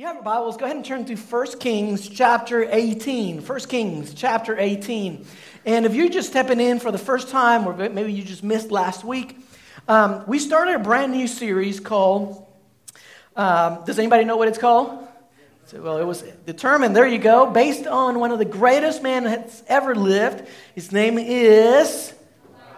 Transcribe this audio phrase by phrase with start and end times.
[0.00, 3.42] you have your Bibles, go ahead and turn to 1 Kings chapter 18.
[3.42, 5.26] 1 Kings chapter 18.
[5.66, 8.70] And if you're just stepping in for the first time, or maybe you just missed
[8.70, 9.36] last week,
[9.88, 12.46] um, we started a brand new series called,
[13.36, 15.06] um, does anybody know what it's called?
[15.66, 19.24] So, well, it was determined, there you go, based on one of the greatest men
[19.24, 20.48] that's ever lived.
[20.74, 22.14] His name is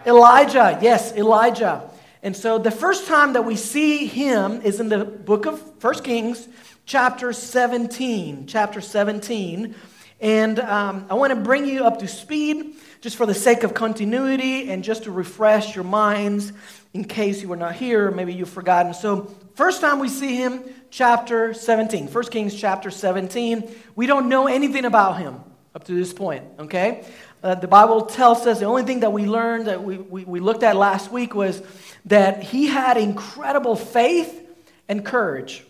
[0.05, 0.77] Elijah.
[0.81, 1.89] Yes, Elijah.
[2.21, 6.03] And so the first time that we see him is in the book of 1
[6.03, 6.49] Kings,
[6.85, 8.47] chapter 17.
[8.47, 9.75] Chapter 17.
[10.19, 13.73] And um, I want to bring you up to speed just for the sake of
[13.73, 16.53] continuity and just to refresh your minds
[16.93, 18.93] in case you were not here, maybe you've forgotten.
[18.93, 22.07] So, first time we see him, chapter 17.
[22.07, 23.69] 1 Kings chapter 17.
[23.95, 25.41] We don't know anything about him
[25.75, 27.03] up to this point, okay?
[27.41, 30.39] Uh, the Bible tells us the only thing that we learned that we, we, we
[30.39, 31.61] looked at last week was
[32.05, 34.47] that he had incredible faith
[34.87, 35.65] and courage.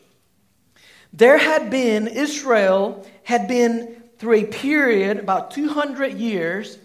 [1.13, 6.79] There had been, Israel had been through a period, about 200 years,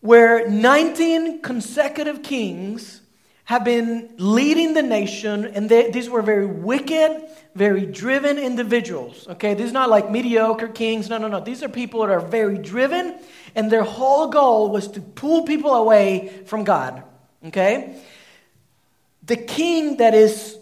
[0.00, 3.02] where 19 consecutive kings
[3.44, 9.28] have been leading the nation, and they, these were very wicked, very driven individuals.
[9.28, 11.08] Okay, these are not like mediocre kings.
[11.08, 11.40] No, no, no.
[11.40, 13.18] These are people that are very driven,
[13.54, 17.02] and their whole goal was to pull people away from God.
[17.44, 18.00] Okay?
[19.24, 20.55] The king that is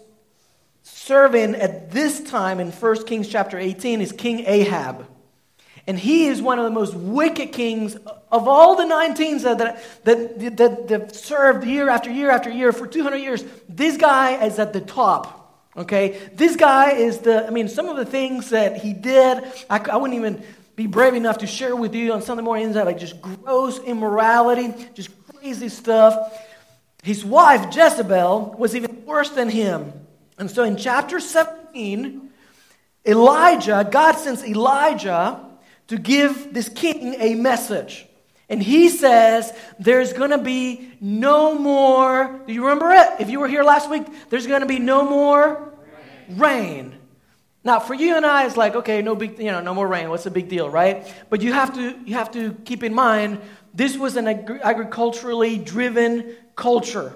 [1.05, 5.05] serving at this time in 1 Kings chapter 18 is King Ahab.
[5.85, 7.95] And he is one of the most wicked kings
[8.31, 9.57] of all the 19 that,
[10.03, 13.43] that, that, that served year after year after year for 200 years.
[13.69, 15.69] This guy is at the top.
[15.77, 16.19] Okay?
[16.33, 19.97] This guy is the, I mean, some of the things that he did, I, I
[19.97, 20.43] wouldn't even
[20.75, 25.11] be brave enough to share with you on Sunday mornings like just gross immorality, just
[25.35, 26.35] crazy stuff.
[27.03, 30.04] His wife, Jezebel, was even worse than him.
[30.37, 32.29] And so in chapter 17,
[33.05, 35.39] Elijah, God sends Elijah
[35.87, 38.05] to give this king a message.
[38.49, 42.41] And he says, There's going to be no more.
[42.45, 43.21] Do you remember it?
[43.21, 45.73] If you were here last week, there's going to be no more
[46.27, 46.37] rain.
[46.37, 46.95] rain.
[47.63, 50.09] Now, for you and I, it's like, okay, no big, you know, no more rain.
[50.11, 51.11] What's the big deal, right?
[51.31, 53.41] But you have to, you have to keep in mind,
[53.73, 57.15] this was an agriculturally driven culture.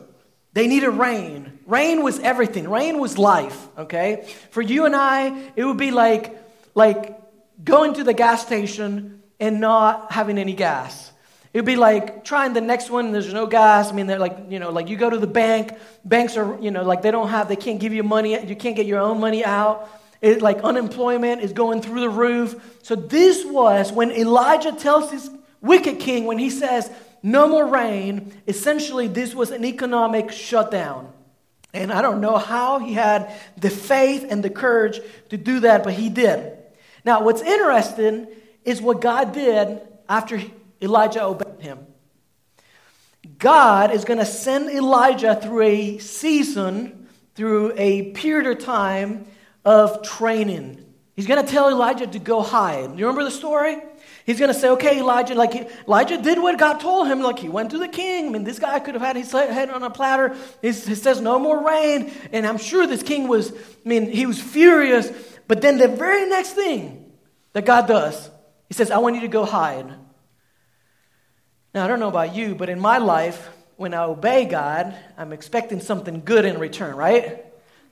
[0.53, 1.59] They needed rain.
[1.65, 2.69] Rain was everything.
[2.69, 4.27] Rain was life, okay?
[4.51, 6.37] For you and I, it would be like,
[6.73, 7.19] like
[7.63, 11.11] going to the gas station and not having any gas.
[11.53, 13.89] It would be like trying the next one, there's no gas.
[13.89, 15.73] I mean, they're like, you know, like you go to the bank,
[16.05, 18.75] banks are, you know, like they don't have, they can't give you money, you can't
[18.75, 19.89] get your own money out.
[20.21, 22.77] It, like unemployment is going through the roof.
[22.83, 25.29] So this was when Elijah tells this
[25.61, 26.91] wicked king, when he says,
[27.21, 28.33] no more rain.
[28.47, 31.11] Essentially, this was an economic shutdown.
[31.73, 35.83] And I don't know how he had the faith and the courage to do that,
[35.83, 36.57] but he did.
[37.05, 38.27] Now, what's interesting
[38.65, 40.41] is what God did after
[40.81, 41.85] Elijah obeyed him.
[43.37, 49.27] God is going to send Elijah through a season, through a period of time
[49.63, 50.85] of training.
[51.15, 52.97] He's going to tell Elijah to go hide.
[52.97, 53.77] You remember the story?
[54.29, 55.55] He's going to say, okay, Elijah, like
[55.87, 57.19] Elijah did what God told him.
[57.19, 58.27] Like he went to the king.
[58.27, 60.35] I mean, this guy could have had his head on a platter.
[60.61, 62.11] He says, no more rain.
[62.31, 65.11] And I'm sure this king was, I mean, he was furious.
[65.47, 67.11] But then the very next thing
[67.53, 68.29] that God does,
[68.67, 69.91] he says, I want you to go hide.
[71.73, 75.33] Now, I don't know about you, but in my life, when I obey God, I'm
[75.33, 77.45] expecting something good in return, right?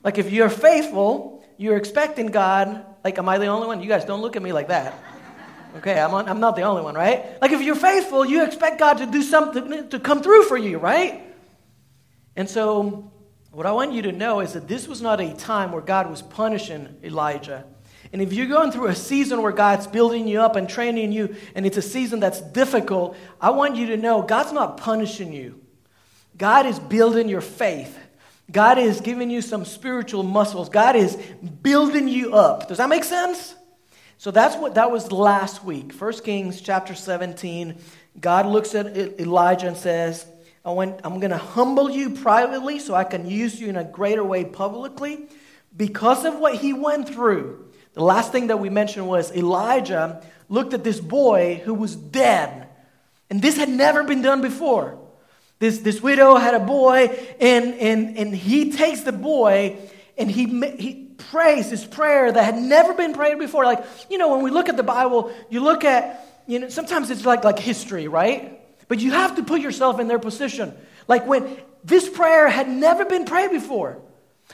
[0.04, 3.82] Like if you're faithful, you're expecting God, like, am I the only one?
[3.82, 4.94] You guys don't look at me like that.
[5.76, 7.40] Okay, I'm, on, I'm not the only one, right?
[7.40, 10.78] Like if you're faithful, you expect God to do something to come through for you,
[10.78, 11.22] right?
[12.36, 13.10] And so,
[13.50, 16.08] what I want you to know is that this was not a time where God
[16.10, 17.64] was punishing Elijah.
[18.12, 21.34] And if you're going through a season where God's building you up and training you,
[21.54, 25.60] and it's a season that's difficult, I want you to know God's not punishing you.
[26.36, 27.98] God is building your faith.
[28.50, 30.68] God is giving you some spiritual muscles.
[30.68, 31.16] God is
[31.62, 32.68] building you up.
[32.68, 33.54] Does that make sense?
[34.18, 35.92] So that's what that was last week.
[35.92, 37.78] 1 Kings chapter 17.
[38.20, 40.26] God looks at Elijah and says,
[40.64, 43.84] I went, I'm going to humble you privately so I can use you in a
[43.84, 45.28] greater way publicly.
[45.76, 50.74] Because of what he went through, the last thing that we mentioned was Elijah looked
[50.74, 52.68] at this boy who was dead.
[53.30, 54.98] And this had never been done before.
[55.60, 59.78] This, this widow had a boy, and, and, and he takes the boy
[60.16, 63.64] and he, he prays this prayer that had never been prayed before.
[63.64, 67.10] Like, you know, when we look at the Bible, you look at, you know, sometimes
[67.10, 68.60] it's like, like history, right?
[68.88, 70.74] But you have to put yourself in their position.
[71.06, 74.00] Like when this prayer had never been prayed before.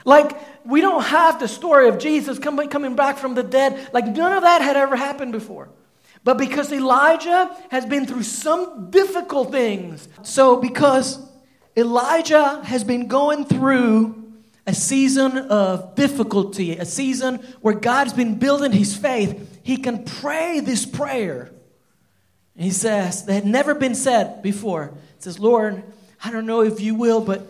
[0.04, 3.90] Like, we don't have the story of Jesus coming, coming back from the dead.
[3.92, 5.68] Like, none of that had ever happened before.
[6.24, 11.18] But because Elijah has been through some difficult things, so because
[11.76, 14.23] Elijah has been going through
[14.66, 20.60] a season of difficulty, a season where God's been building his faith, he can pray
[20.60, 21.50] this prayer.
[22.56, 24.94] He says, that had never been said before.
[25.16, 25.82] He says, Lord,
[26.22, 27.46] I don't know if you will, but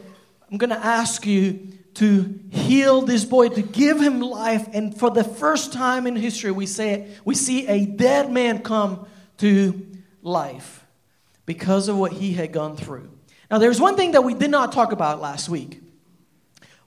[0.50, 4.66] I'm going to ask you to heal this boy, to give him life.
[4.72, 9.06] And for the first time in history, we, say, we see a dead man come
[9.38, 9.86] to
[10.22, 10.84] life
[11.46, 13.10] because of what he had gone through.
[13.50, 15.82] Now, there's one thing that we did not talk about last week.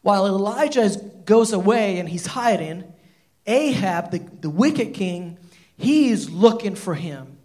[0.07, 0.89] While Elijah
[1.25, 2.85] goes away and he's hiding,
[3.45, 5.37] Ahab, the, the wicked king,
[5.75, 7.37] he is looking for him.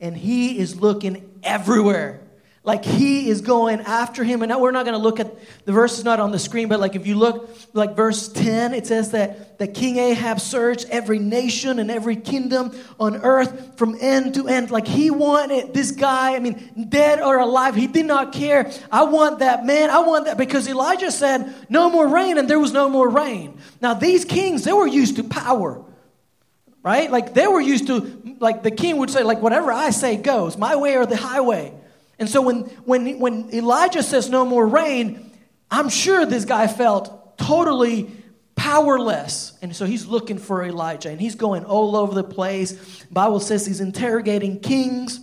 [0.00, 2.27] And he is looking everywhere
[2.68, 4.42] like he is going after him.
[4.42, 5.34] And now we're not going to look at
[5.64, 8.74] the verse is not on the screen, but like if you look like verse 10,
[8.74, 13.96] it says that, that King Ahab searched every nation and every kingdom on earth from
[13.98, 14.70] end to end.
[14.70, 18.70] Like he wanted this guy, I mean, dead or alive, he did not care.
[18.92, 19.88] I want that man.
[19.88, 23.58] I want that because Elijah said, no more rain, and there was no more rain.
[23.80, 25.82] Now, these kings, they were used to power
[26.80, 27.10] right?
[27.10, 30.56] Like they were used to, like the king would say, like whatever I say goes,
[30.56, 31.74] my way or the highway.
[32.18, 35.30] And so when, when, when Elijah says no more rain,
[35.70, 38.10] I'm sure this guy felt totally
[38.56, 39.56] powerless.
[39.62, 43.04] And so he's looking for Elijah and he's going all over the place.
[43.04, 45.20] Bible says he's interrogating kings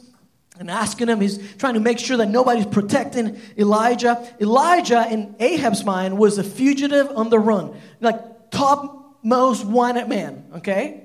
[0.58, 1.20] and asking them.
[1.20, 4.26] He's trying to make sure that nobody's protecting Elijah.
[4.40, 11.04] Elijah, in Ahab's mind, was a fugitive on the run, like topmost wanted man, okay?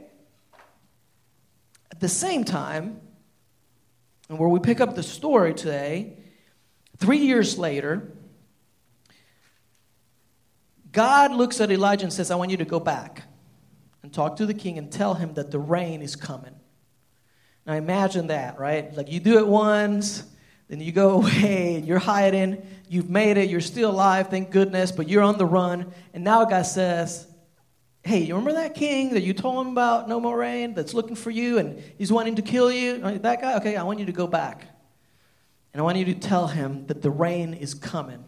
[1.91, 3.01] At the same time,
[4.31, 6.17] and where we pick up the story today,
[6.99, 8.12] three years later,
[10.93, 13.25] God looks at Elijah and says, I want you to go back
[14.05, 16.55] and talk to the king and tell him that the rain is coming.
[17.67, 18.94] Now imagine that, right?
[18.97, 20.23] Like you do it once,
[20.69, 24.93] then you go away, and you're hiding, you've made it, you're still alive, thank goodness,
[24.93, 25.93] but you're on the run.
[26.15, 27.27] And now God says,
[28.02, 31.17] Hey, you remember that king that you told him about no more rain that's looking
[31.17, 32.99] for you and he's wanting to kill you?
[33.19, 33.56] That guy?
[33.58, 34.64] Okay, I want you to go back.
[35.73, 38.25] And I want you to tell him that the rain is coming.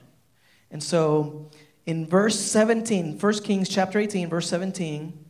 [0.70, 1.50] And so
[1.86, 5.26] in verse 17, 1 Kings chapter 18, verse 17,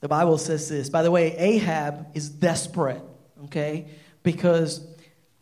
[0.00, 0.90] the Bible says this.
[0.90, 3.02] By the way, Ahab is desperate,
[3.44, 3.88] okay?
[4.22, 4.86] Because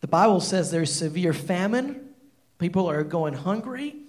[0.00, 2.10] the Bible says there's severe famine,
[2.58, 4.05] people are going hungry.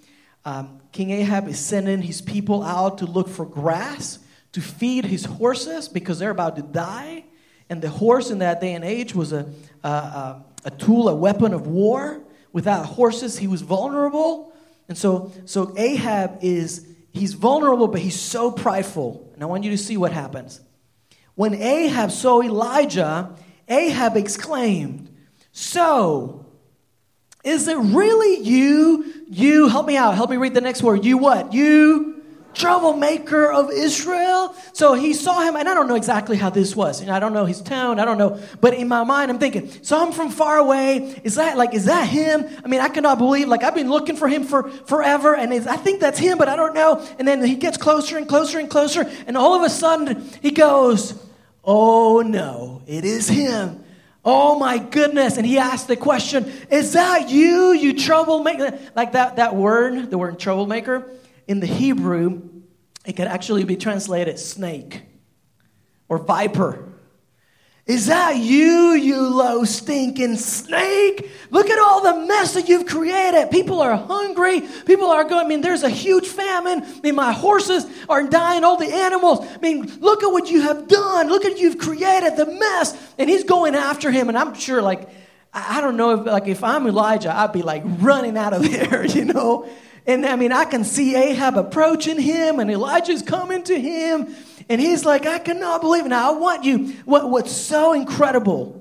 [0.48, 4.18] Um, King Ahab is sending his people out to look for grass
[4.54, 7.26] to feed his horses because they're about to die.
[7.70, 9.52] And the horse in that day and age was a,
[9.84, 12.24] a, a, a tool, a weapon of war.
[12.54, 14.54] Without horses, he was vulnerable.
[14.88, 19.30] And so, so Ahab is, he's vulnerable, but he's so prideful.
[19.34, 20.62] And I want you to see what happens.
[21.36, 23.36] When Ahab saw Elijah,
[23.68, 25.14] Ahab exclaimed,
[25.52, 26.47] So,
[27.48, 30.16] is it really you you, help me out.
[30.16, 31.04] Help me read the next word.
[31.04, 31.54] You what?
[31.54, 32.14] You
[32.54, 34.56] troublemaker of Israel.
[34.74, 37.02] So he saw him, and I don't know exactly how this was.
[37.02, 38.00] Know, I don't know his tone.
[38.00, 38.40] I don't know.
[38.62, 41.22] But in my mind, I'm thinking, so I'm from far away.
[41.24, 42.48] Is that like, is that him?
[42.64, 45.78] I mean, I cannot believe, like, I've been looking for him for forever, and I
[45.78, 47.06] think that's him, but I don't know.
[47.20, 50.52] And then he gets closer and closer and closer, and all of a sudden, he
[50.52, 51.22] goes,
[51.64, 53.84] Oh no, it is him.
[54.30, 55.38] Oh my goodness.
[55.38, 58.78] And he asked the question, Is that you, you troublemaker?
[58.94, 61.10] Like that, that word, the word troublemaker,
[61.48, 62.42] in the Hebrew,
[63.06, 65.04] it could actually be translated snake
[66.10, 66.90] or viper.
[67.88, 71.32] Is that you, you low stinking snake?
[71.52, 73.50] Look at all the mess that you've created.
[73.50, 74.62] People are hungry.
[74.86, 76.84] People are going, I mean, there's a huge famine.
[76.84, 79.40] I mean, my horses are dying, all the animals.
[79.40, 81.30] I mean, look at what you have done.
[81.30, 83.14] Look at what you've created, the mess.
[83.18, 84.28] And he's going after him.
[84.28, 85.08] And I'm sure, like,
[85.54, 89.06] I don't know if, like, if I'm Elijah, I'd be like running out of there,
[89.06, 89.70] you know?
[90.06, 94.34] And I mean, I can see Ahab approaching him, and Elijah's coming to him.
[94.70, 96.10] And he's like, I cannot believe it.
[96.10, 98.78] Now, I want you, what, what's so incredible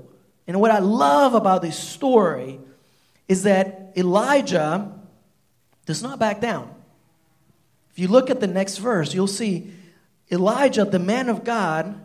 [0.47, 2.61] and what I love about this story
[3.29, 4.93] is that Elijah
[5.87, 6.73] does not back down.
[7.93, 9.73] If you look at the next verse, you'll see
[10.31, 11.99] Elijah, the man of God,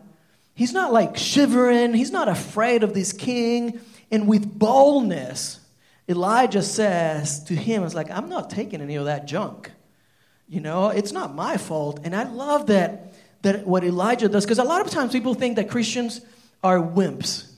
[0.54, 3.80] he's not like shivering, he's not afraid of this king.
[4.10, 5.60] And with boldness,
[6.08, 9.70] Elijah says to him, It's like, I'm not taking any of that junk.
[10.48, 12.00] You know, it's not my fault.
[12.04, 13.11] And I love that
[13.42, 16.20] that what Elijah does, because a lot of times people think that Christians
[16.62, 17.50] are wimps.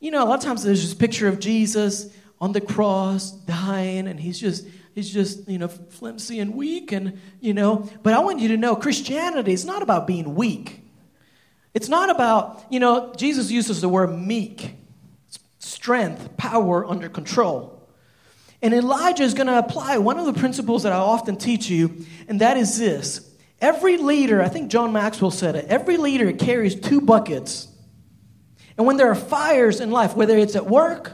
[0.00, 4.06] You know, a lot of times there's this picture of Jesus on the cross dying,
[4.06, 4.66] and he's just
[4.98, 8.56] he's just, you know, flimsy and weak and, you know, but I want you to
[8.56, 10.82] know Christianity is not about being weak.
[11.72, 14.74] It's not about, you know, Jesus uses the word meek,
[15.60, 17.88] strength, power under control.
[18.60, 22.04] And Elijah is going to apply one of the principles that I often teach you,
[22.26, 23.27] and that is this.
[23.60, 27.68] Every leader, I think John Maxwell said it, every leader carries two buckets.
[28.76, 31.12] And when there are fires in life, whether it's at work,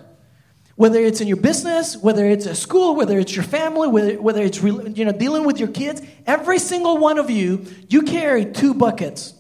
[0.77, 4.43] whether it's in your business, whether it's at school, whether it's your family, whether, whether
[4.43, 8.75] it's you know, dealing with your kids, every single one of you, you carry two
[8.75, 9.35] buckets.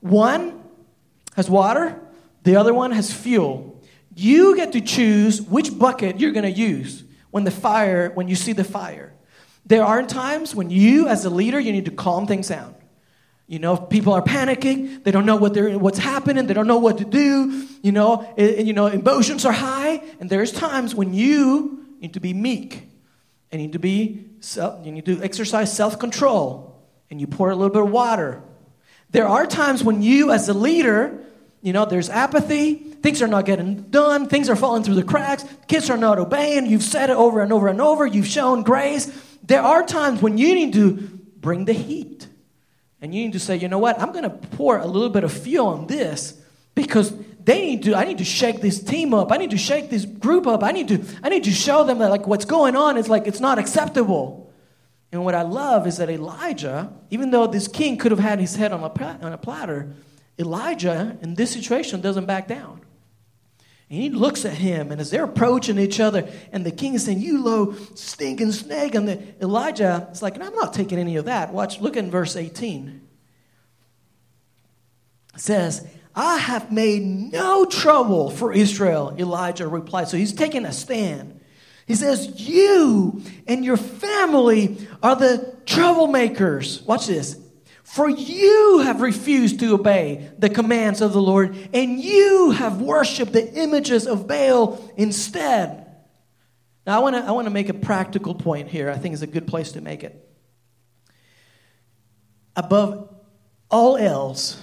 [0.00, 0.64] One
[1.36, 2.00] has water,
[2.42, 3.82] the other one has fuel.
[4.14, 8.34] You get to choose which bucket you're going to use when the fire, when you
[8.34, 9.12] see the fire.
[9.66, 12.74] There are times when you, as a leader, you need to calm things down.
[13.48, 15.04] You know, people are panicking.
[15.04, 16.46] They don't know what they're, what's happening.
[16.46, 17.66] They don't know what to do.
[17.82, 20.02] You know, it, you know, emotions are high.
[20.18, 22.88] And there's times when you need to be meek
[23.52, 26.76] and need to be, self, you need to exercise self-control
[27.10, 28.42] and you pour a little bit of water.
[29.10, 31.24] There are times when you, as a leader,
[31.62, 32.74] you know, there's apathy.
[32.74, 34.28] Things are not getting done.
[34.28, 35.44] Things are falling through the cracks.
[35.68, 36.66] Kids are not obeying.
[36.66, 38.06] You've said it over and over and over.
[38.06, 39.06] You've shown grace.
[39.46, 40.92] There are times when you need to
[41.38, 42.26] bring the heat.
[43.00, 44.00] And you need to say, you know what?
[44.00, 46.40] I'm going to pour a little bit of fuel on this
[46.74, 47.12] because
[47.44, 49.30] they need to, I need to shake this team up.
[49.30, 50.64] I need to shake this group up.
[50.64, 53.26] I need to, I need to show them that like what's going on is like
[53.26, 54.52] it's not acceptable.
[55.12, 58.56] And what I love is that Elijah, even though this king could have had his
[58.56, 59.94] head on a, on a platter,
[60.38, 62.80] Elijah in this situation doesn't back down.
[63.88, 67.04] And he looks at him, and as they're approaching each other, and the king is
[67.04, 68.94] saying, You low stinking snake.
[68.94, 71.52] And the, Elijah is like, I'm not taking any of that.
[71.52, 73.00] Watch, look in verse 18.
[75.34, 80.08] It says, I have made no trouble for Israel, Elijah replied.
[80.08, 81.40] So he's taking a stand.
[81.86, 86.84] He says, You and your family are the troublemakers.
[86.86, 87.38] Watch this.
[87.86, 93.32] For you have refused to obey the commands of the Lord, and you have worshiped
[93.32, 95.86] the images of Baal instead.
[96.84, 98.90] Now, I want to I wanna make a practical point here.
[98.90, 100.28] I think it's a good place to make it.
[102.56, 103.14] Above
[103.70, 104.60] all else,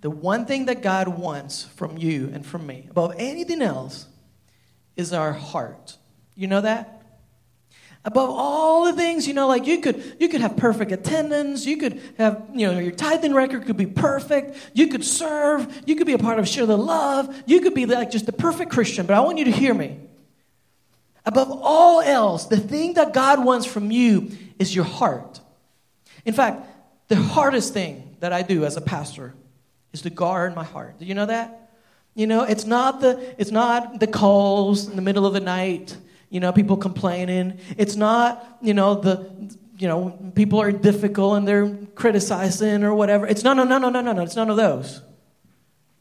[0.00, 4.08] the one thing that God wants from you and from me, above anything else,
[4.96, 5.96] is our heart.
[6.34, 6.93] You know that?
[8.04, 11.76] Above all the things you know like you could you could have perfect attendance you
[11.76, 16.06] could have you know your tithing record could be perfect you could serve you could
[16.06, 19.06] be a part of share the love you could be like just the perfect christian
[19.06, 20.00] but i want you to hear me.
[21.26, 25.40] Above all else the thing that god wants from you is your heart.
[26.24, 26.66] In fact
[27.08, 29.34] the hardest thing that i do as a pastor
[29.94, 30.98] is to guard my heart.
[30.98, 31.70] Do you know that?
[32.14, 35.96] You know it's not the it's not the calls in the middle of the night
[36.34, 37.60] you know, people complaining.
[37.78, 43.24] It's not, you know, the, you know, people are difficult and they're criticizing or whatever.
[43.24, 44.22] It's no, no, no, no, no, no, no.
[44.22, 45.00] It's none of those.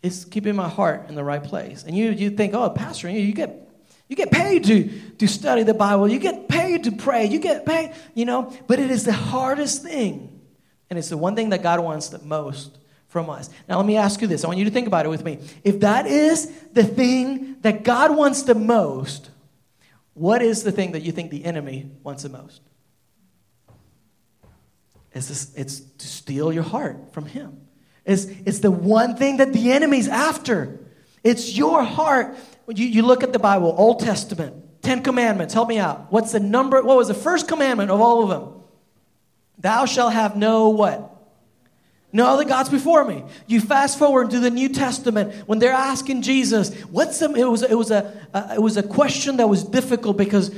[0.01, 1.83] It's keeping my heart in the right place.
[1.83, 3.69] And you, you think, oh, pastor, you, you get
[4.09, 6.07] you get paid to, to study the Bible.
[6.07, 7.25] You get paid to pray.
[7.25, 10.41] You get paid, you know, but it is the hardest thing.
[10.89, 12.75] And it's the one thing that God wants the most
[13.07, 13.51] from us.
[13.69, 14.43] Now, let me ask you this.
[14.43, 15.37] I want you to think about it with me.
[15.63, 19.29] If that is the thing that God wants the most,
[20.13, 22.61] what is the thing that you think the enemy wants the most?
[25.11, 27.61] It's, this, it's to steal your heart from him.
[28.05, 30.79] It's, it's the one thing that the enemy's after.
[31.23, 32.35] It's your heart.
[32.67, 35.53] You, you look at the Bible, Old Testament, Ten Commandments.
[35.53, 36.11] Help me out.
[36.11, 36.81] What's the number?
[36.81, 38.61] What was the first commandment of all of them?
[39.59, 41.12] Thou shalt have no what?
[42.15, 43.23] No other gods before me.
[43.47, 47.63] You fast forward to the New Testament when they're asking Jesus, what's the, it was,
[47.63, 50.51] it was a, uh, it was a question that was difficult because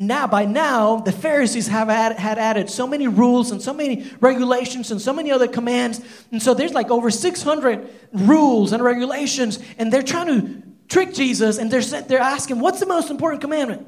[0.00, 4.10] now, by now, the Pharisees have had, had added so many rules and so many
[4.20, 6.00] regulations and so many other commands.
[6.32, 11.58] And so there's like over 600 rules and regulations and they're trying to trick Jesus
[11.58, 13.86] and they're, they're asking, what's the most important commandment?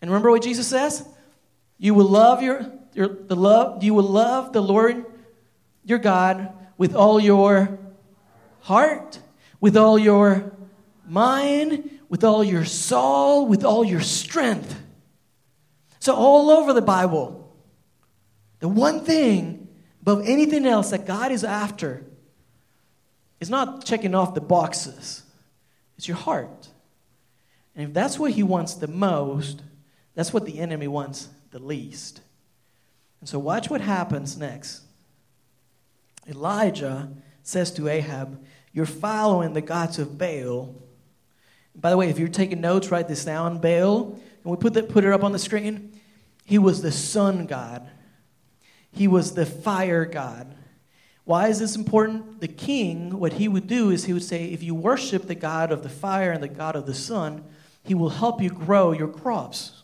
[0.00, 1.06] And remember what Jesus says?
[1.76, 5.04] You will love your, your the love, you will love the Lord
[5.84, 7.78] your God with all your
[8.60, 9.18] heart,
[9.60, 10.52] with all your
[11.06, 14.80] mind, with all your soul, with all your strength.
[15.98, 17.54] So, all over the Bible,
[18.60, 19.68] the one thing
[20.02, 22.04] above anything else that God is after
[23.38, 25.22] is not checking off the boxes,
[25.96, 26.68] it's your heart.
[27.76, 29.62] And if that's what He wants the most,
[30.14, 32.20] that's what the enemy wants the least.
[33.20, 34.82] And so, watch what happens next.
[36.30, 37.10] Elijah
[37.42, 40.74] says to Ahab, You're following the gods of Baal.
[41.74, 43.58] By the way, if you're taking notes, write this down.
[43.58, 46.00] Baal, and we put, that, put it up on the screen.
[46.44, 47.88] He was the sun god.
[48.92, 50.56] He was the fire god.
[51.24, 52.40] Why is this important?
[52.40, 55.70] The king, what he would do is he would say, if you worship the God
[55.70, 57.44] of the fire and the God of the sun,
[57.84, 59.79] he will help you grow your crops.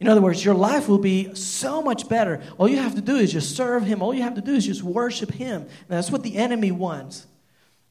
[0.00, 2.42] In other words, your life will be so much better.
[2.58, 4.02] All you have to do is just serve him.
[4.02, 5.62] All you have to do is just worship him.
[5.62, 7.26] And that's what the enemy wants.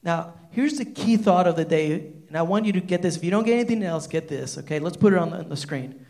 [0.04, 3.16] Now, here's the key thought of the day, and I want you to get this.
[3.16, 4.80] If you don't get anything else, get this, okay?
[4.80, 6.06] Let's put it on the, on the screen.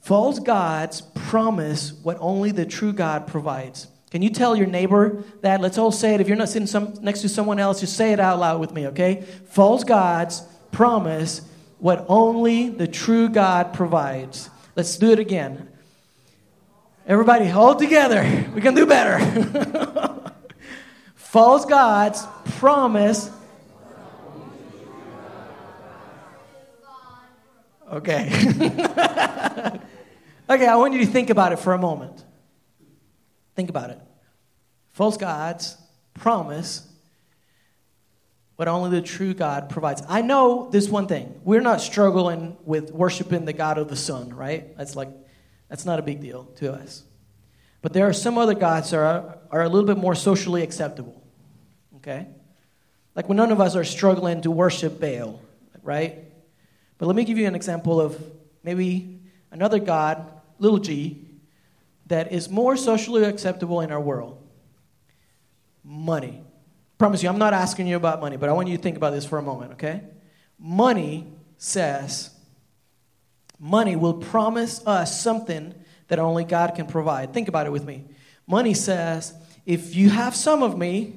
[0.00, 3.86] False gods promise what only the true God provides.
[4.10, 5.60] Can you tell your neighbor that?
[5.60, 6.20] Let's all say it.
[6.20, 8.72] If you're not sitting some, next to someone else, just say it out loud with
[8.72, 9.22] me, okay?
[9.46, 11.42] False gods promise
[11.78, 14.50] what only the true God provides.
[14.76, 15.68] Let's do it again.
[17.06, 18.22] Everybody, hold together.
[18.54, 19.20] We can do better.
[21.14, 22.24] False gods
[22.56, 23.30] promise.
[27.92, 28.26] Okay.
[30.50, 32.24] okay, I want you to think about it for a moment.
[33.54, 34.00] Think about it.
[34.92, 35.76] False gods
[36.14, 36.88] promise
[38.56, 40.02] what only the true God provides.
[40.08, 41.40] I know this one thing.
[41.44, 44.76] We're not struggling with worshiping the God of the sun, right?
[44.76, 45.08] That's like
[45.68, 47.02] that's not a big deal to us.
[47.82, 51.22] But there are some other gods that are, are a little bit more socially acceptable.
[51.96, 52.28] Okay?
[53.14, 55.40] Like when none of us are struggling to worship Baal,
[55.82, 56.24] right?
[56.98, 58.22] But let me give you an example of
[58.62, 59.20] maybe
[59.50, 61.26] another God, little g,
[62.06, 64.40] that is more socially acceptable in our world
[65.82, 66.43] money.
[66.98, 69.10] Promise you, I'm not asking you about money, but I want you to think about
[69.10, 70.02] this for a moment, okay?
[70.58, 71.26] Money
[71.58, 72.30] says,
[73.58, 75.74] money will promise us something
[76.08, 77.32] that only God can provide.
[77.32, 78.04] Think about it with me.
[78.46, 79.34] Money says,
[79.66, 81.14] if you have some of me,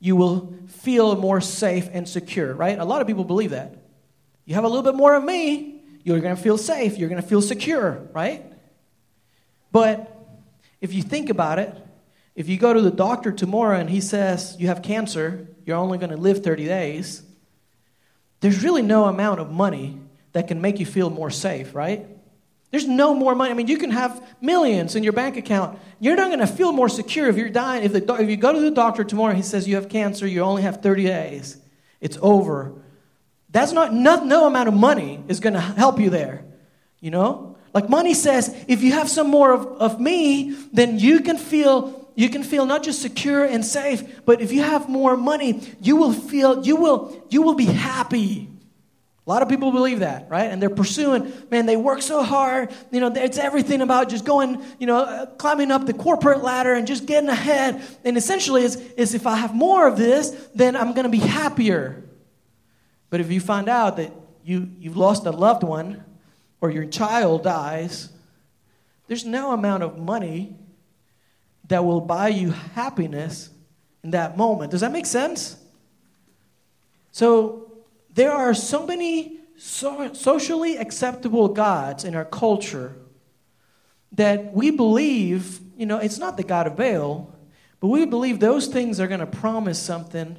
[0.00, 2.78] you will feel more safe and secure, right?
[2.78, 3.76] A lot of people believe that.
[4.44, 7.22] You have a little bit more of me, you're going to feel safe, you're going
[7.22, 8.44] to feel secure, right?
[9.70, 10.08] But
[10.80, 11.74] if you think about it,
[12.34, 15.98] if you go to the doctor tomorrow and he says you have cancer, you're only
[15.98, 17.22] going to live 30 days,
[18.40, 19.98] there's really no amount of money
[20.32, 22.06] that can make you feel more safe, right?
[22.70, 23.50] There's no more money.
[23.50, 25.78] I mean, you can have millions in your bank account.
[26.00, 27.84] You're not going to feel more secure if you're dying.
[27.84, 30.26] If, the, if you go to the doctor tomorrow and he says you have cancer,
[30.26, 31.58] you only have 30 days,
[32.00, 32.72] it's over.
[33.50, 36.44] That's not, no, no amount of money is going to help you there,
[37.00, 37.58] you know?
[37.74, 42.01] Like money says, if you have some more of, of me, then you can feel
[42.14, 45.96] you can feel not just secure and safe, but if you have more money, you
[45.96, 48.48] will feel you will you will be happy.
[49.24, 50.50] A lot of people believe that, right?
[50.50, 52.72] And they're pursuing, man, they work so hard.
[52.90, 56.74] You know, it's everything about just going, you know, uh, climbing up the corporate ladder
[56.74, 57.80] and just getting ahead.
[58.04, 61.20] And essentially, is, is if I have more of this, then I'm going to be
[61.20, 62.02] happier.
[63.10, 66.04] But if you find out that you, you've lost a loved one,
[66.60, 68.08] or your child dies,
[69.06, 70.56] there's no amount of money
[71.72, 73.48] that will buy you happiness
[74.04, 74.70] in that moment.
[74.70, 75.56] Does that make sense?
[77.12, 77.72] So,
[78.12, 82.94] there are so many so socially acceptable gods in our culture
[84.12, 87.34] that we believe, you know, it's not the God of Baal,
[87.80, 90.36] but we believe those things are going to promise something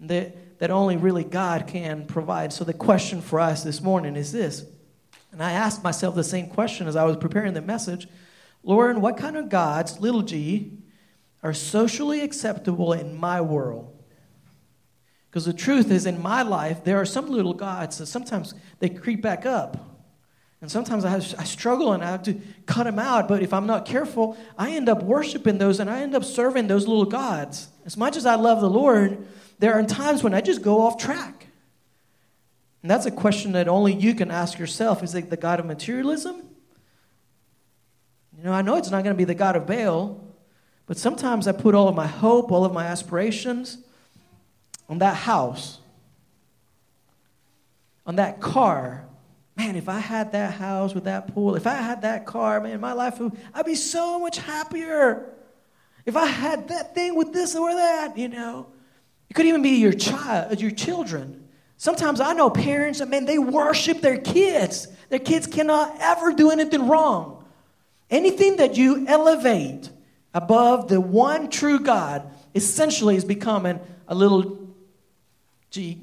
[0.00, 2.50] that, that only really God can provide.
[2.50, 4.64] So, the question for us this morning is this
[5.32, 8.06] and I asked myself the same question as I was preparing the message
[8.62, 10.78] Lauren, what kind of gods, little g,
[11.42, 13.92] are socially acceptable in my world?
[15.28, 18.88] Because the truth is, in my life, there are some little gods that sometimes they
[18.90, 19.92] creep back up.
[20.60, 23.26] And sometimes I, have, I struggle and I have to cut them out.
[23.26, 26.68] But if I'm not careful, I end up worshiping those and I end up serving
[26.68, 27.68] those little gods.
[27.84, 29.26] As much as I love the Lord,
[29.58, 31.48] there are times when I just go off track.
[32.82, 35.02] And that's a question that only you can ask yourself.
[35.02, 36.42] Is it the God of materialism?
[38.42, 40.20] You know, I know it's not going to be the God of Baal,
[40.86, 43.78] but sometimes I put all of my hope, all of my aspirations
[44.88, 45.78] on that house,
[48.04, 49.04] on that car.
[49.56, 52.80] Man, if I had that house with that pool, if I had that car, man,
[52.80, 55.24] my life would, I'd be so much happier.
[56.04, 58.66] If I had that thing with this or that, you know.
[59.30, 61.48] It could even be your child, uh, your children.
[61.76, 64.88] Sometimes I know parents I mean, they worship their kids.
[65.10, 67.38] Their kids cannot ever do anything wrong.
[68.12, 69.90] Anything that you elevate
[70.32, 74.68] above the one true God essentially is becoming a little
[75.70, 75.98] G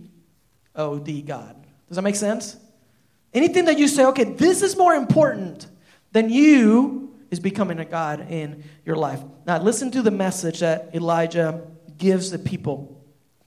[0.75, 1.55] O D God.
[1.87, 2.57] Does that make sense?
[3.33, 5.67] Anything that you say, okay, this is more important
[6.11, 9.21] than you, is becoming a God in your life.
[9.45, 11.61] Now, listen to the message that Elijah
[11.97, 12.95] gives the people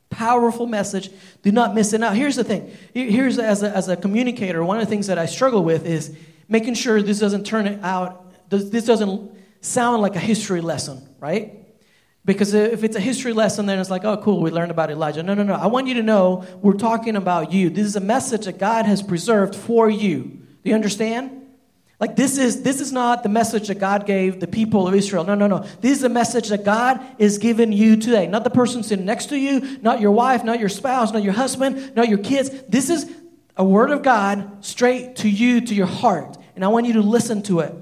[0.09, 1.11] powerful message.
[1.43, 1.99] Do not miss it.
[1.99, 2.71] Now, here's the thing.
[2.93, 6.15] Here's as a, as a communicator, one of the things that I struggle with is
[6.49, 11.59] making sure this doesn't turn out this doesn't sound like a history lesson, right?
[12.25, 15.23] Because if it's a history lesson, then it's like, oh, cool, we learned about Elijah.
[15.23, 15.55] No, no, no.
[15.55, 17.69] I want you to know we're talking about you.
[17.69, 20.23] This is a message that God has preserved for you.
[20.23, 21.43] Do you understand?
[21.99, 25.23] Like this is this is not the message that God gave the people of Israel.
[25.23, 25.61] No, no, no.
[25.81, 28.27] This is a message that God is giving you today.
[28.27, 31.33] Not the person sitting next to you, not your wife, not your spouse, not your
[31.33, 32.51] husband, not your kids.
[32.69, 33.09] This is
[33.57, 36.37] a word of God straight to you, to your heart.
[36.57, 37.73] And I want you to listen to it.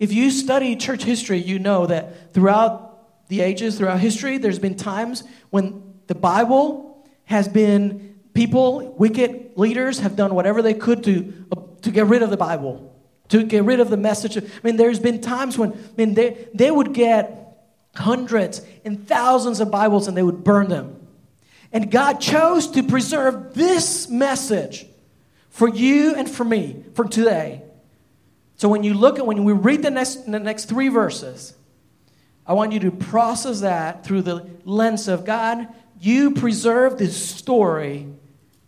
[0.00, 4.74] If you study church history, you know that throughout the ages, throughout history, there's been
[4.74, 11.46] times when the Bible has been people, wicked leaders, have done whatever they could to,
[11.82, 12.96] to get rid of the Bible,
[13.28, 14.38] to get rid of the message.
[14.38, 17.58] I mean, there's been times when I mean, they, they would get
[17.94, 20.96] hundreds and thousands of Bibles and they would burn them.
[21.72, 24.86] And God chose to preserve this message
[25.50, 27.64] for you and for me for today.
[28.60, 31.54] So when you look at, when we read the next, the next three verses,
[32.46, 35.66] I want you to process that through the lens of God.
[35.98, 38.06] You preserve this story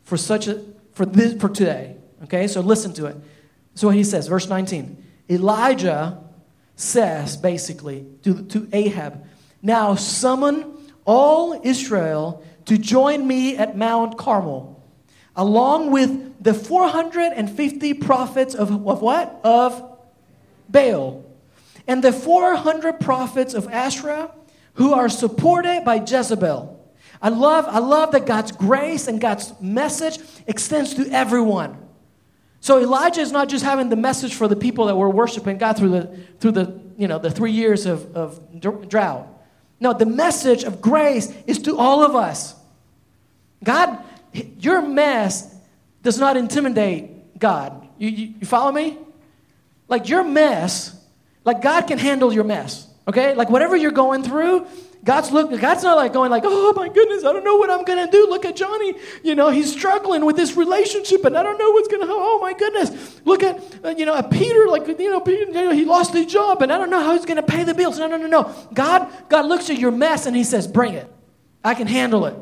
[0.05, 1.99] for such a for this for today.
[2.25, 3.19] Okay, so listen to it.
[3.75, 4.97] So what he says, verse 19.
[5.29, 6.25] Elijah
[6.75, 9.23] says basically to, to Ahab,
[9.61, 10.73] now summon
[11.05, 14.82] all Israel to join me at Mount Carmel,
[15.37, 19.41] along with the 450 prophets of, of what?
[19.45, 19.99] Of
[20.69, 21.25] Baal
[21.87, 24.31] and the 400 prophets of Asherah
[24.75, 26.79] who are supported by Jezebel.
[27.21, 31.77] I love, I love that God's grace and God's message extends to everyone.
[32.61, 35.77] So Elijah is not just having the message for the people that were worshiping God
[35.77, 39.29] through the, through the, you know, the three years of, of drought.
[39.81, 42.55] No, the message of grace is to all of us.
[43.65, 43.99] God,
[44.33, 45.55] your mess
[46.03, 47.89] does not intimidate God.
[47.99, 48.99] You, you, you follow me?
[49.89, 50.99] Like your mess
[51.45, 52.87] like God can handle your mess.
[53.09, 53.35] Okay?
[53.35, 54.67] Like whatever you're going through,
[55.05, 57.85] God's look God's not like going like, "Oh my goodness, I don't know what I'm
[57.85, 58.29] to do.
[58.29, 58.95] Look at Johnny.
[59.25, 62.53] You know, he's struggling with this relationship and I don't know what's to Oh my
[62.53, 63.21] goodness.
[63.25, 66.15] Look at uh, you know, at Peter like you know, Peter, you know, he lost
[66.15, 68.29] his job and I don't know how he's to pay the bills." No, no, no,
[68.29, 68.55] no.
[68.73, 71.13] God God looks at your mess and he says, "Bring it.
[71.65, 72.37] I can handle it."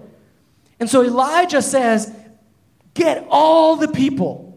[0.81, 2.13] And so Elijah says,
[2.95, 4.51] "Get all the people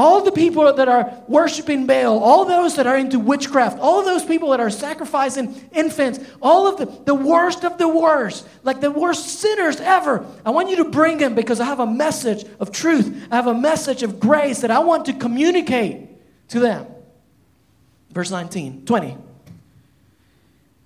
[0.00, 4.24] all the people that are worshiping Baal, all those that are into witchcraft, all those
[4.24, 8.90] people that are sacrificing infants, all of the, the worst of the worst, like the
[8.90, 12.72] worst sinners ever, I want you to bring them because I have a message of
[12.72, 13.28] truth.
[13.30, 16.08] I have a message of grace that I want to communicate
[16.48, 16.86] to them.
[18.10, 19.18] Verse 19, 20.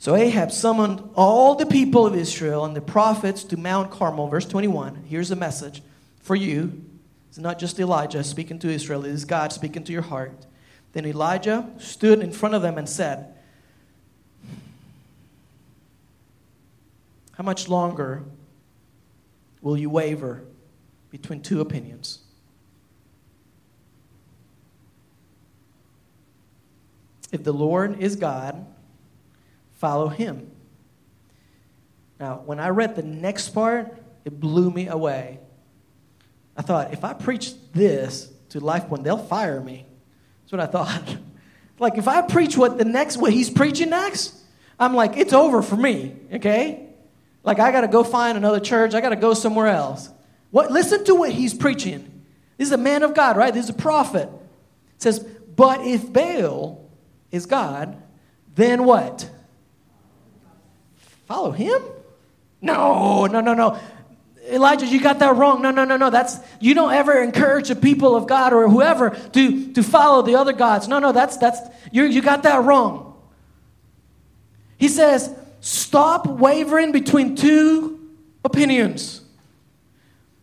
[0.05, 4.29] So Ahab summoned all the people of Israel and the prophets to Mount Carmel.
[4.29, 5.05] Verse 21.
[5.09, 5.81] Here's a message
[6.21, 6.85] for you
[7.31, 10.45] it's not just Elijah speaking to Israel, it is God speaking to your heart.
[10.93, 13.35] Then Elijah stood in front of them and said,
[17.33, 18.25] How much longer
[19.63, 20.45] will you waver
[21.11, 22.19] between two opinions?
[27.33, 28.67] If the Lord is God,
[29.85, 30.51] follow him.
[32.19, 33.95] Now, when I read the next part,
[34.25, 35.41] it blew me away.
[36.57, 39.85] I thought, if I preach this to Life Point, they'll fire me.
[40.41, 41.19] That's what I thought.
[41.79, 44.35] like, if I preach what the next, what he's preaching next,
[44.81, 46.89] I'm like, it's over for me, okay?
[47.43, 48.95] Like, I got to go find another church.
[48.95, 50.09] I got to go somewhere else.
[50.51, 50.71] What?
[50.71, 52.25] Listen to what he's preaching.
[52.57, 53.53] This is a man of God, right?
[53.53, 54.31] This is a prophet.
[54.97, 56.89] It says, but if Baal
[57.31, 58.03] is God,
[58.55, 59.29] then what?
[61.27, 61.83] Follow him?
[62.61, 63.79] No, no, no, no.
[64.49, 65.63] Elijah, you got that wrong.
[65.63, 66.11] No, no, no, no.
[66.11, 70.37] That's you don't ever encourage the people of God or whoever to, to follow the
[70.37, 70.87] other gods.
[70.87, 71.61] No, no, that's that's
[71.93, 73.15] you you got that wrong.
[74.77, 78.01] He says, stop wavering between two
[78.45, 79.23] opinions.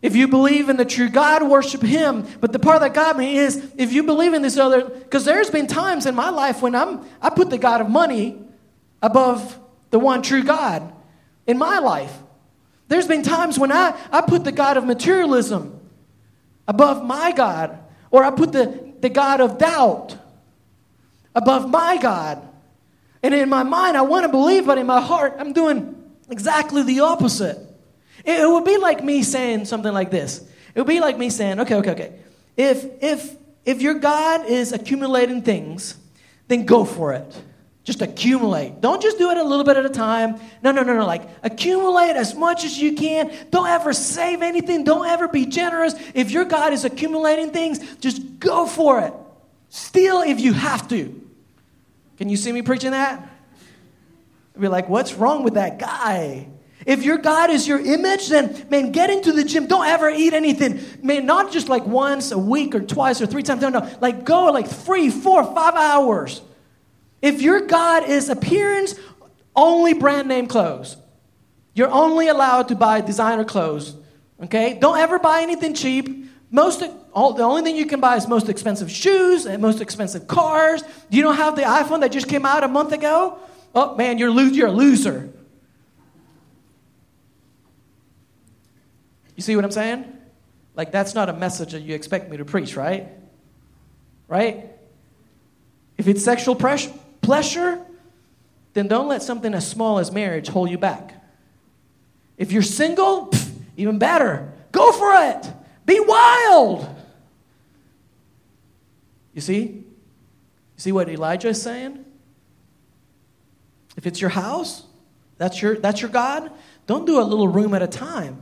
[0.01, 2.25] If you believe in the true God, worship Him.
[2.39, 5.51] But the part that got me is if you believe in this other, because there's
[5.51, 8.39] been times in my life when I'm I put the God of money
[9.01, 9.59] above
[9.91, 10.91] the one true God
[11.45, 12.13] in my life.
[12.87, 15.79] There's been times when I, I put the God of materialism
[16.67, 17.77] above my God,
[18.09, 20.17] or I put the, the God of doubt
[21.35, 22.47] above my God.
[23.23, 25.95] And in my mind, I want to believe, but in my heart, I'm doing
[26.29, 27.57] exactly the opposite.
[28.25, 30.41] It, it would be like me saying something like this.
[30.73, 32.19] It would be like me saying, okay, okay, okay.
[32.57, 35.95] If, if, if your God is accumulating things,
[36.47, 37.41] then go for it.
[37.83, 38.79] Just accumulate.
[38.79, 40.39] Don't just do it a little bit at a time.
[40.61, 41.05] No, no, no, no.
[41.05, 43.33] Like, accumulate as much as you can.
[43.49, 44.83] Don't ever save anything.
[44.83, 45.95] Don't ever be generous.
[46.13, 49.13] If your God is accumulating things, just go for it.
[49.69, 51.19] Steal if you have to.
[52.17, 53.27] Can you see me preaching that?
[54.59, 56.47] Be like, what's wrong with that guy?
[56.85, 59.65] If your God is your image, then man, get into the gym.
[59.65, 60.81] Don't ever eat anything.
[61.01, 63.61] Man, not just like once a week or twice or three times.
[63.61, 63.89] No, no.
[64.01, 66.41] Like go like three, four, five hours.
[67.21, 68.95] If your God is appearance,
[69.55, 70.97] only brand name clothes.
[71.73, 73.95] You're only allowed to buy designer clothes.
[74.43, 74.77] Okay?
[74.79, 76.29] Don't ever buy anything cheap.
[76.49, 80.27] Most all, the only thing you can buy is most expensive shoes and most expensive
[80.27, 80.83] cars.
[81.09, 83.39] You don't have the iPhone that just came out a month ago?
[83.75, 85.31] Oh man, you're, lo- you're a loser.
[89.35, 90.05] You see what I'm saying?
[90.75, 93.07] Like, that's not a message that you expect me to preach, right?
[94.27, 94.69] Right?
[95.97, 96.89] If it's sexual pres-
[97.21, 97.85] pleasure,
[98.73, 101.23] then don't let something as small as marriage hold you back.
[102.37, 104.51] If you're single, pff, even better.
[104.71, 105.53] Go for it.
[105.85, 106.87] Be wild.
[109.33, 109.61] You see?
[109.61, 109.85] You
[110.77, 112.03] see what Elijah is saying?
[113.97, 114.83] If it's your house,
[115.37, 116.51] that's your that's your God,
[116.87, 118.37] don't do a little room at a time.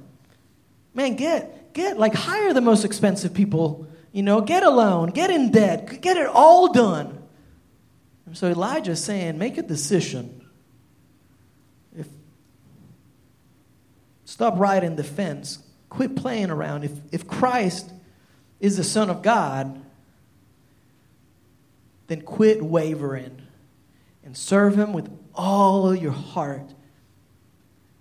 [0.93, 5.29] Man, get get like hire the most expensive people, you know, get a loan, get
[5.29, 7.18] in debt, get it all done.
[8.33, 10.45] So Elijah is saying, make a decision.
[11.97, 12.07] If
[14.25, 16.83] stop riding the fence, quit playing around.
[16.83, 17.91] If if Christ
[18.59, 19.81] is the Son of God,
[22.07, 23.41] then quit wavering
[24.23, 26.73] and serve him with all of your heart.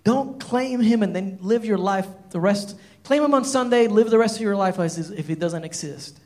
[0.03, 2.77] Don't claim him and then live your life the rest.
[3.03, 6.19] Claim him on Sunday, live the rest of your life as if he doesn't exist.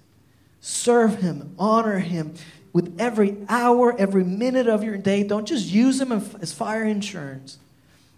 [0.59, 2.33] Serve him, honor him
[2.73, 5.23] with every hour, every minute of your day.
[5.23, 7.59] Don't just use them as fire insurance.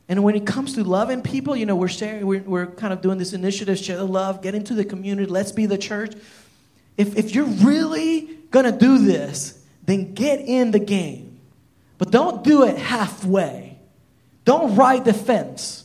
[0.07, 3.01] And when it comes to loving people, you know, we're sharing, we're, we're kind of
[3.01, 6.13] doing this initiative, share the love, get into the community, let's be the church.
[6.95, 11.39] If, if you're really going to do this, then get in the game.
[11.97, 13.77] But don't do it halfway.
[14.45, 15.83] Don't ride the fence.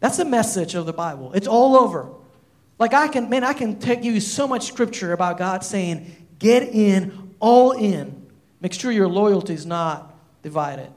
[0.00, 1.32] That's the message of the Bible.
[1.34, 2.08] It's all over.
[2.78, 6.62] Like I can, man, I can take you so much scripture about God saying, get
[6.62, 8.26] in, all in.
[8.60, 10.92] Make sure your loyalty is not divided.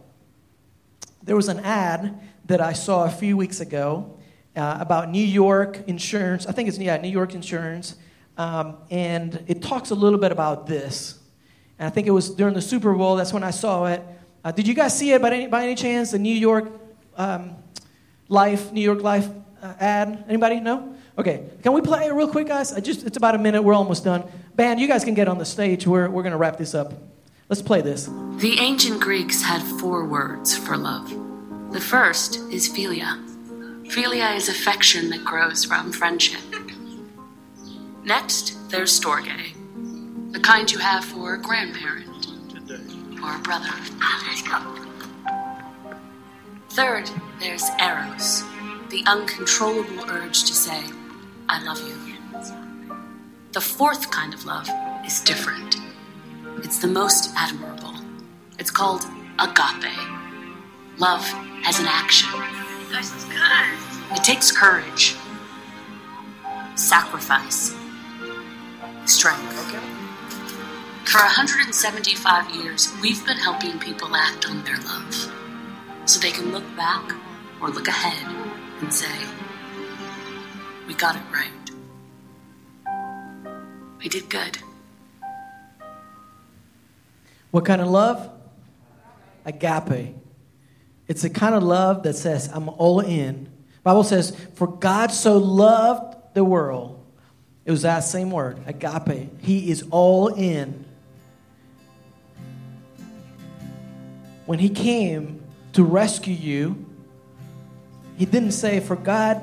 [1.24, 4.20] There was an ad that I saw a few weeks ago
[4.56, 6.46] uh, about New York insurance.
[6.46, 7.96] I think it's yeah, New York insurance,
[8.38, 11.20] um, and it talks a little bit about this.
[11.80, 13.16] And I think it was during the Super Bowl.
[13.16, 14.02] That's when I saw it.
[14.44, 16.12] Uh, did you guys see it by any, by any chance?
[16.12, 16.70] The New York
[17.16, 17.56] um,
[18.28, 19.30] Life, New York Life
[19.62, 20.26] uh, ad?
[20.28, 20.60] Anybody?
[20.60, 20.96] No?
[21.18, 21.50] Okay.
[21.62, 22.74] Can we play it real quick, guys?
[22.74, 23.62] I just it's about a minute.
[23.62, 24.24] We're almost done.
[24.56, 25.88] Band, you guys can get on the stage.
[25.88, 26.94] We're we're gonna wrap this up.
[27.50, 28.06] Let's play this.
[28.38, 31.10] The ancient Greeks had four words for love.
[31.72, 33.20] The first is philia.
[33.88, 36.42] Philia is affection that grows from friendship.
[38.04, 39.54] Next, there's storge,
[40.32, 42.28] the kind you have for a grandparent
[43.24, 43.70] or a brother.
[46.70, 48.44] Third, there's eros,
[48.90, 50.84] the uncontrollable urge to say,
[51.48, 52.63] I love you.
[53.54, 54.68] The fourth kind of love
[55.06, 55.78] is different.
[56.64, 57.94] It's the most admirable.
[58.58, 59.06] It's called
[59.38, 59.94] agape.
[60.98, 61.24] Love
[61.62, 62.32] has an action.
[64.12, 65.16] It takes courage,
[66.74, 67.76] sacrifice,
[69.06, 69.54] strength.
[71.06, 75.32] For 175 years, we've been helping people act on their love
[76.06, 77.14] so they can look back
[77.62, 78.36] or look ahead
[78.82, 79.16] and say,
[80.88, 81.63] We got it right.
[84.04, 84.58] We did good.
[87.52, 88.30] What kind of love?
[89.46, 90.16] Agape.
[91.08, 93.50] It's the kind of love that says, I'm all in.
[93.84, 97.00] Bible says, For God so loved the world.
[97.66, 99.30] It was that same word, agape.
[99.42, 100.84] He is all in.
[104.46, 105.42] When he came
[105.74, 106.86] to rescue you,
[108.18, 109.42] he didn't say, For God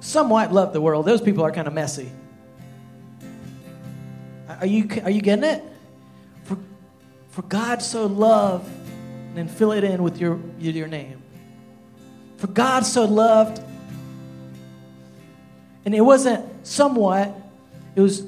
[0.00, 1.06] somewhat loved the world.
[1.06, 2.10] Those people are kind of messy.
[4.62, 5.64] Are you, are you getting it?
[6.44, 6.56] For,
[7.30, 11.20] for God so loved, and then fill it in with your, your name.
[12.36, 13.60] For God so loved,
[15.84, 17.34] and it wasn't somewhat,
[17.96, 18.24] it was,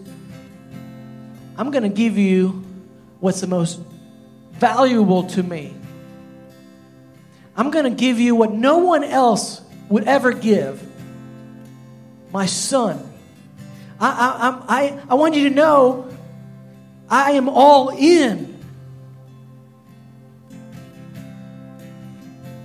[1.56, 2.64] I'm going to give you
[3.20, 3.78] what's the most
[4.54, 5.72] valuable to me.
[7.56, 10.84] I'm going to give you what no one else would ever give
[12.32, 13.08] my son.
[14.00, 16.10] I, I, I, I want you to know
[17.08, 18.54] I am all in.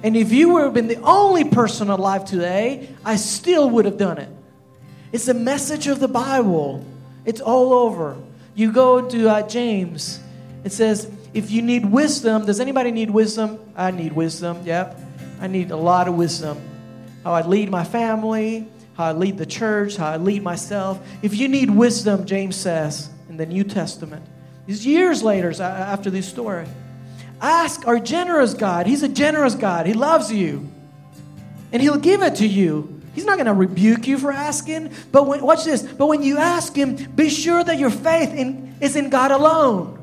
[0.01, 3.97] And if you would have been the only person alive today, I still would have
[3.97, 4.29] done it.
[5.11, 6.85] It's the message of the Bible,
[7.25, 8.15] it's all over.
[8.55, 10.19] You go to uh, James,
[10.63, 13.59] it says, if you need wisdom, does anybody need wisdom?
[13.75, 14.65] I need wisdom.
[14.65, 14.99] Yep.
[15.39, 16.59] I need a lot of wisdom.
[17.23, 20.99] How I lead my family, how I lead the church, how I lead myself.
[21.21, 24.25] If you need wisdom, James says in the New Testament,
[24.65, 26.67] these years later uh, after this story,
[27.41, 28.87] ask our generous God.
[28.87, 29.85] He's a generous God.
[29.85, 30.69] He loves you.
[31.71, 33.01] And He'll give it to you.
[33.13, 34.91] He's not going to rebuke you for asking.
[35.11, 35.83] But when, watch this.
[35.83, 39.95] But when you ask Him, be sure that your faith in, is in God alone.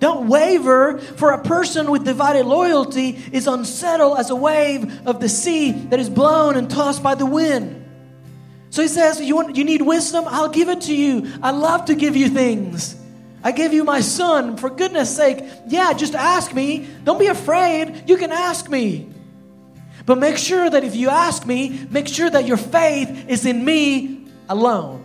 [0.00, 5.28] Don't waver, for a person with divided loyalty is unsettled as a wave of the
[5.28, 7.81] sea that is blown and tossed by the wind.
[8.72, 10.24] So he says, you, want, you need wisdom?
[10.26, 11.30] I'll give it to you.
[11.42, 12.96] I love to give you things.
[13.44, 14.56] I gave you my son.
[14.56, 16.88] For goodness sake, yeah, just ask me.
[17.04, 18.04] Don't be afraid.
[18.08, 19.10] You can ask me.
[20.06, 23.62] But make sure that if you ask me, make sure that your faith is in
[23.62, 25.04] me alone.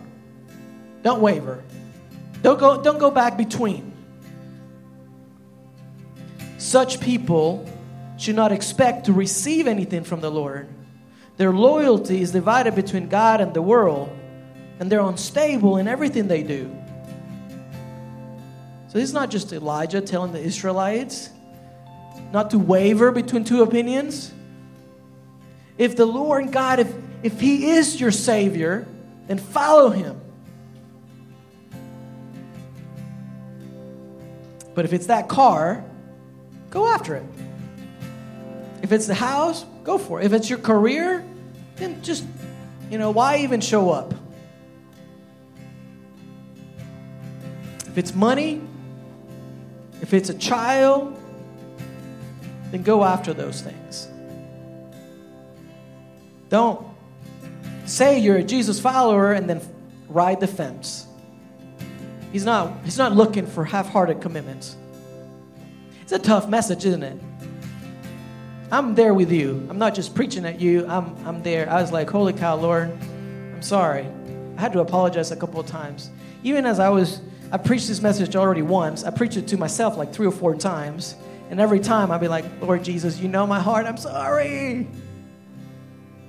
[1.02, 1.62] Don't waver.
[2.40, 3.92] Don't go, don't go back between.
[6.56, 7.70] Such people
[8.16, 10.70] should not expect to receive anything from the Lord.
[11.38, 14.10] Their loyalty is divided between God and the world,
[14.80, 16.76] and they're unstable in everything they do.
[18.88, 21.30] So is not just Elijah telling the Israelites
[22.32, 24.32] not to waver between two opinions.
[25.78, 28.86] If the Lord God, if, if He is your Savior,
[29.28, 30.20] then follow Him.
[34.74, 35.84] But if it's that car,
[36.70, 37.24] go after it.
[38.82, 40.26] If it's the house, go for it.
[40.26, 41.24] If it's your career,
[41.76, 42.22] then just,
[42.90, 44.12] you know, why even show up?
[47.86, 48.60] If it's money,
[50.02, 51.18] if it's a child,
[52.70, 54.08] then go after those things.
[56.50, 56.86] Don't
[57.86, 59.62] say you're a Jesus follower and then
[60.06, 61.06] ride the fence.
[62.30, 64.76] He's not, he's not looking for half hearted commitments.
[66.02, 67.18] It's a tough message, isn't it?
[68.70, 69.66] I'm there with you.
[69.70, 70.86] I'm not just preaching at you.
[70.86, 71.70] I'm, I'm there.
[71.70, 74.06] I was like, holy cow, Lord, I'm sorry.
[74.56, 76.10] I had to apologize a couple of times.
[76.42, 79.04] Even as I was, I preached this message already once.
[79.04, 81.16] I preached it to myself like three or four times.
[81.48, 83.86] And every time I'd be like, Lord Jesus, you know my heart.
[83.86, 84.86] I'm sorry.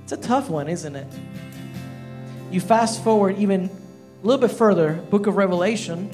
[0.03, 1.07] It's a tough one, isn't it?
[2.51, 6.09] You fast forward even a little bit further, book of Revelation,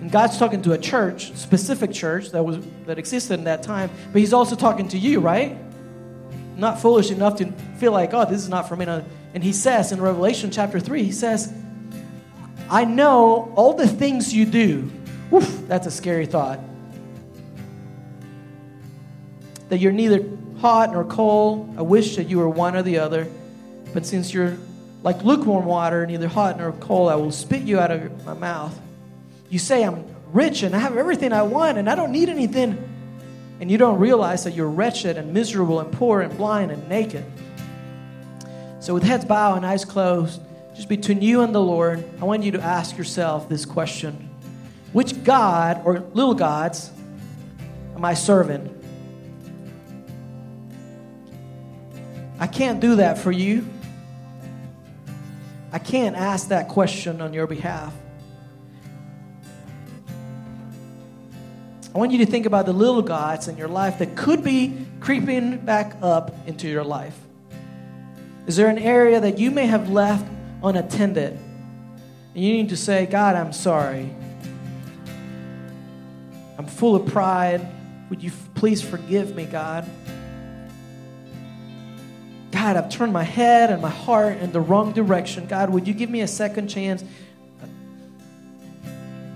[0.00, 3.90] and God's talking to a church, specific church that was that existed in that time,
[4.12, 5.58] but he's also talking to you, right?
[6.56, 8.86] Not foolish enough to feel like, oh, this is not for me.
[8.86, 11.52] And he says in Revelation chapter 3, he says,
[12.70, 14.90] I know all the things you do.
[15.32, 16.60] Oof, that's a scary thought.
[19.68, 20.26] That you're neither
[20.60, 21.74] hot nor cold.
[21.76, 23.28] I wish that you were one or the other.
[23.92, 24.56] But since you're
[25.02, 28.78] like lukewarm water, neither hot nor cold, I will spit you out of my mouth.
[29.50, 32.86] You say, I'm rich and I have everything I want and I don't need anything.
[33.60, 37.24] And you don't realize that you're wretched and miserable and poor and blind and naked.
[38.78, 40.40] So, with heads bowed and eyes closed,
[40.74, 44.30] just between you and the Lord, I want you to ask yourself this question
[44.94, 46.90] Which God or little gods
[47.94, 48.76] am I serving?
[52.38, 53.66] I can't do that for you.
[55.72, 57.92] I can't ask that question on your behalf.
[61.92, 64.86] I want you to think about the little gods in your life that could be
[65.00, 67.18] creeping back up into your life.
[68.46, 70.24] Is there an area that you may have left
[70.62, 71.32] unattended?
[71.32, 74.08] And you need to say, God, I'm sorry.
[76.56, 77.66] I'm full of pride.
[78.08, 79.88] Would you please forgive me, God?
[82.52, 85.46] God, I've turned my head and my heart in the wrong direction.
[85.46, 87.02] God, would you give me a second chance,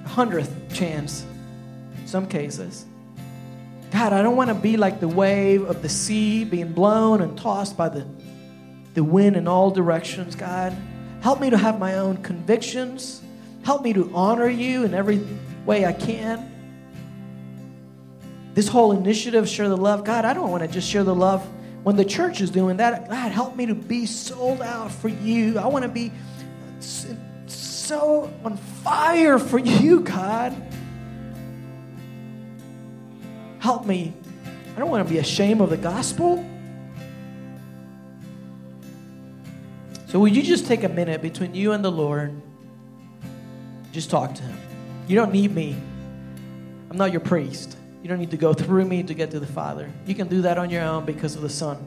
[0.05, 1.25] a hundredth chance?
[2.15, 2.87] Some cases.
[3.91, 7.37] God, I don't want to be like the wave of the sea being blown and
[7.37, 8.07] tossed by the,
[8.95, 10.73] the wind in all directions, God.
[11.23, 13.21] Help me to have my own convictions.
[13.65, 15.27] Help me to honor you in every
[15.67, 16.49] way I can.
[18.55, 21.45] This whole initiative, share the love, God, I don't want to just share the love
[21.83, 23.11] when the church is doing that.
[23.11, 25.59] God, help me to be sold out for you.
[25.59, 26.13] I want to be
[26.79, 30.74] so on fire for you, God.
[33.65, 34.13] Help me.
[34.77, 36.45] I don't want to be ashamed of the gospel.
[40.07, 42.39] So, would you just take a minute between you and the Lord?
[43.91, 44.59] Just talk to Him.
[45.09, 45.75] You don't need me.
[46.91, 47.79] I'm not your priest.
[48.03, 49.91] You don't need to go through me to get to the Father.
[50.05, 51.79] You can do that on your own because of the Son.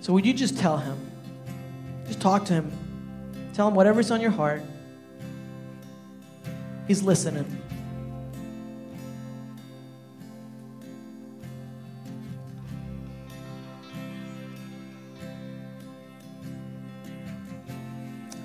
[0.00, 0.96] So, would you just tell Him?
[2.06, 2.70] Just talk to Him.
[3.52, 4.62] Tell Him whatever's on your heart.
[6.86, 7.62] He's listening.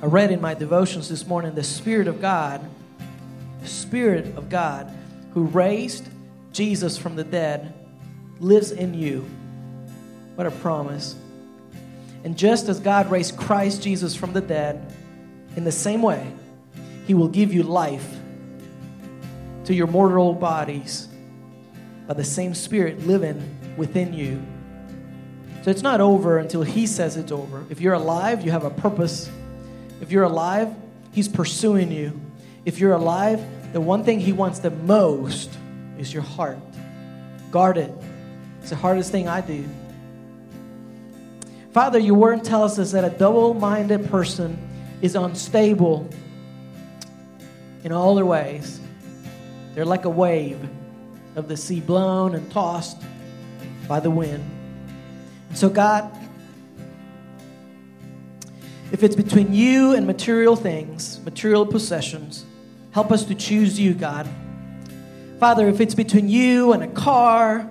[0.02, 2.62] I read in my devotions this morning the Spirit of God,
[3.62, 4.92] the Spirit of God
[5.34, 6.08] who raised
[6.52, 7.74] Jesus from the dead
[8.40, 9.28] lives in you.
[10.36, 11.16] What a promise.
[12.24, 14.94] And just as God raised Christ Jesus from the dead,
[15.56, 16.32] in the same way,
[17.08, 18.08] He will give you life
[19.66, 21.08] to your mortal bodies
[22.06, 24.46] by the same Spirit living within you.
[25.64, 27.66] So it's not over until He says it's over.
[27.72, 29.30] If you're alive, you have a purpose.
[30.02, 30.74] If you're alive,
[31.12, 32.20] He's pursuing you.
[32.66, 33.44] If you're alive,
[33.74, 35.50] the one thing He wants the most
[35.98, 36.60] is your heart.
[37.52, 37.92] Guard it.
[38.62, 39.66] It's the hardest thing I do.
[41.72, 44.58] Father, your word tells us that a double minded person
[45.02, 46.10] is unstable
[47.84, 48.80] in all their ways.
[49.74, 50.60] They're like a wave
[51.36, 52.98] of the sea blown and tossed
[53.88, 54.44] by the wind.
[55.54, 56.12] So, God,
[58.92, 62.46] if it's between you and material things, material possessions,
[62.92, 64.28] help us to choose you, God.
[65.40, 67.70] Father, if it's between you and a car,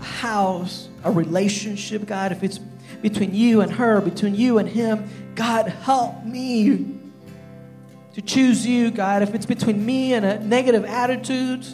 [0.00, 2.58] a house, a relationship, God, if it's
[3.02, 6.98] between you and her, between you and him, God, help me
[8.14, 9.22] to choose you, God.
[9.22, 11.66] If it's between me and a negative attitude,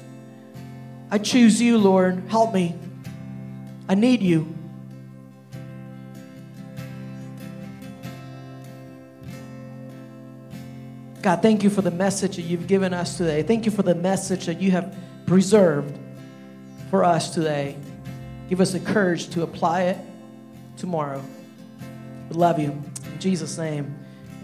[1.10, 2.22] I choose you, Lord.
[2.28, 2.76] Help me.
[3.88, 4.55] I need you.
[11.26, 13.42] God, thank you for the message that you've given us today.
[13.42, 14.96] Thank you for the message that you have
[15.26, 15.98] preserved
[16.88, 17.76] for us today.
[18.48, 19.98] Give us the courage to apply it
[20.76, 21.20] tomorrow.
[22.30, 22.80] We love you.
[23.12, 23.92] In Jesus' name,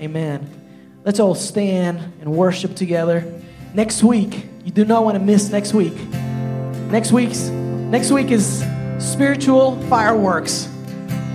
[0.01, 0.51] amen.
[1.05, 3.33] Let's all stand and worship together.
[3.75, 5.95] Next week, you do not want to miss next week.
[6.91, 8.65] Next week's next week is
[8.99, 10.69] spiritual fireworks.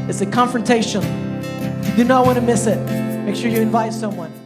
[0.09, 1.03] It's a confrontation.
[1.85, 2.83] You do not want to miss it.
[3.23, 4.36] Make sure you invite someone.